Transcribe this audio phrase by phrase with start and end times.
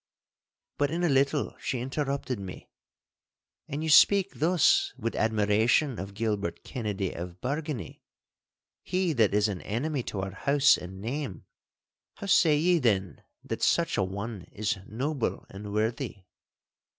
[0.79, 2.71] But in a little she interrupted me.
[3.67, 8.01] 'And you speak thus with admiration of Gilbert Kennedy of Bargany,
[8.81, 11.45] he that is an enemy to our house and name!
[12.15, 16.23] How say ye then that such an one is noble and worthy?